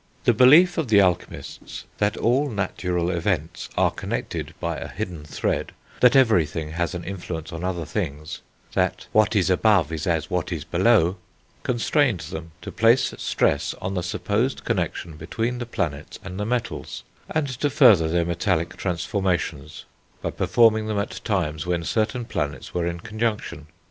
[0.23, 5.73] The belief of the alchemists that all natural events are connected by a hidden thread,
[5.99, 8.41] that everything has an influence on other things,
[8.73, 11.17] that "what is above is as what is below,"
[11.61, 17.03] constrained them to place stress on the supposed connexion between the planets and the metals,
[17.29, 19.85] and to further their metallic transformations
[20.23, 23.67] by performing them at times when certain planets were in conjunction.